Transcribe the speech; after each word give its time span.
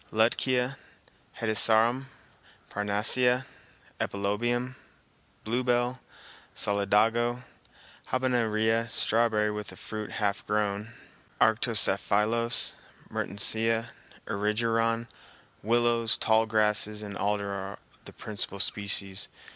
Lutkea, 0.11 0.77
hedysarum, 1.37 2.05
parnassia, 2.71 3.45
epilobium, 3.99 4.73
bluebell, 5.43 5.99
solidago, 6.55 7.43
habenaria, 8.07 8.89
strawberry 8.89 9.51
with 9.51 9.77
fruit 9.77 10.13
half 10.13 10.43
grown, 10.47 10.91
arctostaphylos, 11.39 12.73
mertensia, 13.11 13.89
erigeron, 14.25 15.07
willows, 15.61 16.17
tall 16.17 16.47
grasses 16.47 17.03
and 17.03 17.15
alder 17.15 17.51
are 17.51 17.77
the 18.05 18.11
principal 18.13 18.59
species. 18.59 19.27